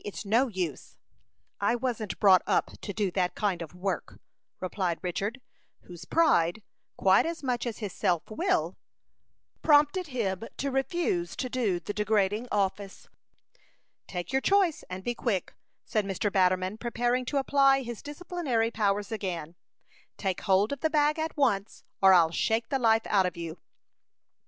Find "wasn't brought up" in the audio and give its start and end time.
1.75-2.71